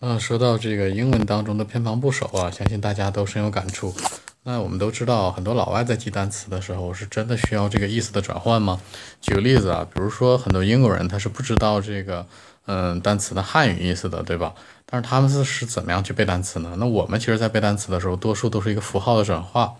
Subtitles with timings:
[0.00, 3.94] 嗯，说到这个英文当中的偏旁部首啊，相信大家都深有感触。
[4.42, 8.78] 那我们都知道，很多老外在记单词的时候，是真的需要这个意思的转换吗？
[9.22, 12.26] 举个例子啊，比如说很多英国人他是不知道这个
[12.66, 14.54] 嗯单词的汉语意思的，对吧？
[14.84, 16.76] 但是他们是是怎么样去背单词呢？
[16.78, 19.72] 那我们其实在背单词的时候，多数都是一个符号的转化。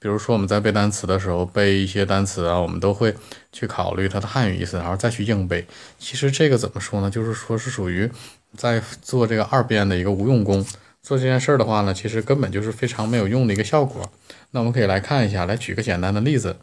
[0.00, 3.14] 比如说我们在背单词的时候，背一些单词啊，我们都会
[3.52, 5.64] 去考虑它的汉语意思，然后再去硬背。
[6.00, 7.08] 其实这个怎么说呢？
[7.08, 8.10] 就是说是属于。
[8.56, 10.64] 在做这个二遍的一个无用功，
[11.02, 14.10] 做这件事儿的话呢，其实根本就是非常没有用的一个效果。
[14.50, 16.56] 那我们可以来看一下，来举个简单的例子，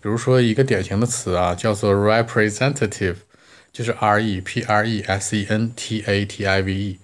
[0.00, 3.16] 比如说一个典型的词啊，叫做 representative，
[3.72, 6.98] 就是 r e p r e s e n t a t i v e。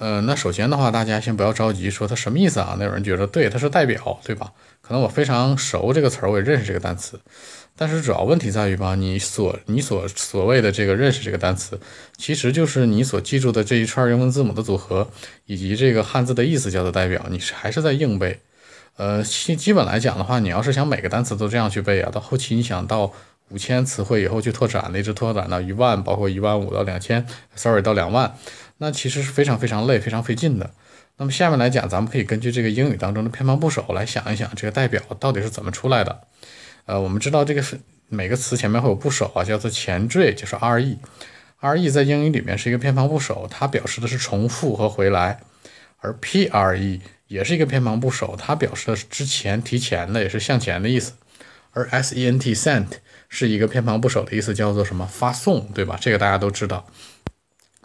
[0.00, 2.74] 呃，那首先的话，大家先不要着急说它什么意思啊。
[2.78, 4.50] 那有人觉得对，它是代表，对吧？
[4.80, 7.20] 可能我非常熟这个词儿，我也认识这个单词。
[7.76, 11.78] 但是主要问题在于吧，你所你所所谓的这个认识这个单词，
[12.16, 15.06] 其实就是你所记住的这一串英文字母的组合，
[15.44, 17.26] 以及这个汉字的意思叫做代表。
[17.28, 18.40] 你是还是在硬背？
[18.96, 23.12] 呃，基基本来讲的话，你要是想每个单词都这样去背啊，到后期你想到
[23.50, 28.34] 五千词汇以后去拓展，一直拓展到一万，包括一万五到两千，sorry 到两万，
[28.78, 30.70] 那其实是非常非常累、非常费劲的。
[31.18, 36.20] 那么下面来讲，咱们可以根据这个英语当中的偏旁部首来想一想，这个代表到底是怎么出来的。
[36.86, 40.96] 呃，我们知道这个是每个词前面会有部首啊，叫做前缀，就是 re。
[41.60, 45.40] re 在英语里面是一个偏旁部首，它表示的是重复和回来。
[45.98, 51.12] 而 pre 也是一个偏旁部首，它表示的是之前提前的，也是向前的意思。
[51.72, 52.86] 而 sent sent
[53.30, 55.06] 是一个偏旁部首的意思，叫做什么？
[55.06, 55.96] 发送，对吧？
[55.98, 56.84] 这个大家都知道。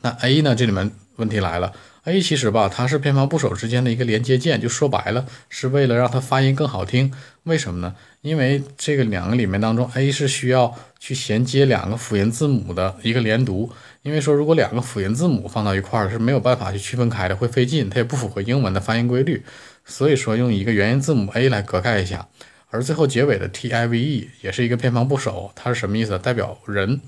[0.00, 0.54] 那 a 呢？
[0.54, 1.74] 这里面问题来了。
[2.04, 7.12] a 其实吧，它是偏旁部首之间的一个连接键，就说白了，是为了让它发音更好听。
[7.44, 7.94] 为什么呢？
[8.22, 13.70] 因为这个两个里面当中，a 是需要去衔接两个辅音字母的一个连读。
[14.02, 19.44] 因为说如果两个辅音字母放到一块儿是没有办法去区分开的，会费劲，它也不符合英文的发音规律。
[19.84, 22.28] 所以说用一个元音字母 a 来隔开一下。
[22.72, 26.18] 而最后结尾的 t i v e 也是一个偏旁部首，它是什么意思？
[26.18, 27.00] 代表人。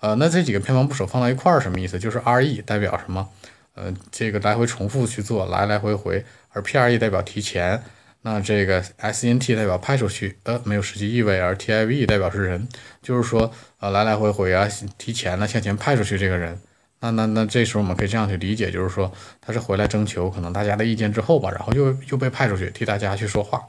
[0.00, 1.98] 呃，那这几个偏旁部首放到一块儿什么意思？
[1.98, 3.28] 就是 r e 代表什么？
[3.74, 7.82] 呃，这个来回重复去做，来来回回，而 P R E 代表提前，
[8.22, 12.68] 那这个 S N T 代表派出去，呃，没有实际意味，而 T I V 代表是人，
[13.02, 13.50] 就是说，
[13.80, 16.58] 呃，来来回回啊，提前了向前派出去这个人，
[17.00, 23.60] 那那那这时候我们可以这样去理解，就是说他是回来征求可能大家的意见之后吧，然后又又被派出去替大家去说话，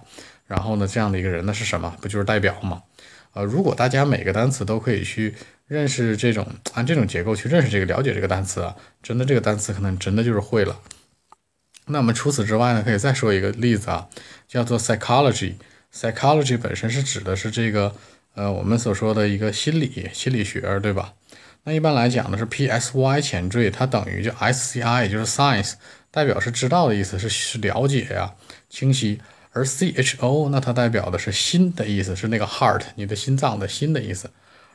[0.47, 1.95] 然后呢这样的一个人那是什么？
[2.01, 2.83] 不就是代表吗？
[3.33, 5.35] 呃，如果大家每个单词都可以去。
[5.67, 10.79] 认识这种按这种结构去认识这个了解这个单词啊，真的这个单词可能真的就是会了。
[11.87, 14.07] 那我们除此之外呢，可以再说一个例子啊，
[14.47, 15.55] 叫做 psychology。
[15.91, 17.95] psychology 本身是指的是这个
[18.35, 21.13] 呃我们所说的一个心理心理学，对吧？
[21.63, 25.73] 那一般来讲呢是 p s y 前缀，它等于就 s c i，也就是 science，
[26.11, 28.35] 代表是知道的意思，是是了解呀，
[28.69, 29.19] 清晰。
[29.55, 34.29] 而 c h o 那它代表的是心的意思，是那个 heart，你的心脏的心的意思。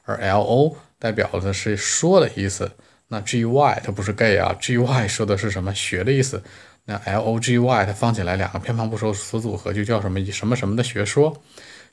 [0.05, 2.73] 而 L O 代表的是说的意思，
[3.09, 6.43] 那 G Y 它不是 gay 啊，G Y 说的是什么学的意思，
[6.87, 11.43] 那 L O G Y 它放起来两个偏旁部首所组合就叫什么什么什么的学说，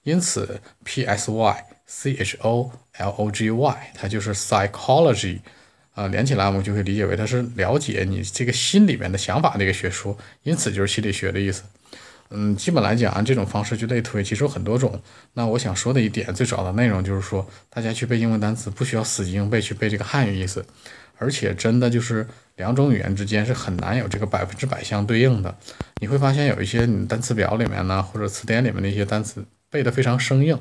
[0.04, 5.40] 因此 P S Y C H O L O G Y 它就是 psychology
[5.94, 11.64] 啊，连起来我们就可以理解为它是了解你这个心里面的想法的一个学说，因此就是心理学的意思。
[12.30, 15.02] 嗯，基本来讲，这种方式去类推，其实有很多种。
[15.34, 20.66] 那我想说的一点，最主要的内容就是说，大家去背英文单词，不需要死记硬背去背这个汉语意思，
[21.18, 22.28] 而且真的就是
[22.58, 25.56] 两种语言之间是很难有这个百分之百相对应的。
[26.02, 30.60] 你会发现有一些你单词表里面呢，或者词典里面的一些单词背得非常生硬，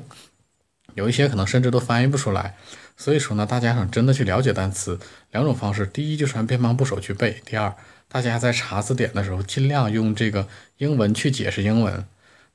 [0.95, 2.55] 有一些可能甚至都翻译不出来。
[2.95, 4.97] 所以说呢，大家想真的去了解单词，
[5.31, 7.75] 两种方式，第一就是按偏旁部首去背，第二。
[8.09, 10.47] 大家在查字典的时候，尽量用这个
[10.77, 12.05] 英文去解释英文。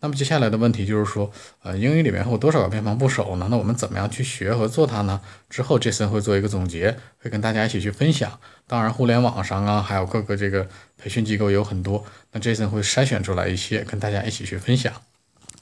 [0.00, 1.30] 那么接下来的问题就是说，
[1.62, 3.46] 呃，英语里面会有多少个偏旁部首呢？
[3.48, 5.20] 那我们怎么样去学和做它呢？
[5.48, 8.40] 之后这次会做一个总结，会跟大家一起去分享。
[8.66, 10.66] 当然，互联网上啊，还有各个这个
[10.98, 14.92] 培训机构有很多，那这次会筛选出来一些，跟大家一起去分享。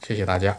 [0.06, 0.56] 谢谢大家。